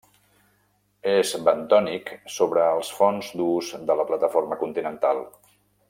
És 1.11 1.33
bentònic 1.49 2.09
sobre 2.37 2.63
els 2.79 2.89
fons 3.01 3.31
durs 3.43 3.71
de 3.91 3.99
la 4.01 4.07
plataforma 4.13 4.59
continental. 4.65 5.25